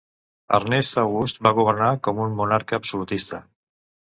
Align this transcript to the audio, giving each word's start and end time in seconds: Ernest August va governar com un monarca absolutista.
Ernest 0.59 0.97
August 1.01 1.41
va 1.49 1.51
governar 1.59 1.91
com 2.09 2.23
un 2.25 2.35
monarca 2.41 2.81
absolutista. 2.83 3.43